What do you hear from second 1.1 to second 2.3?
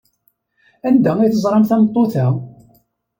ay teẓram tameṭṭut-a?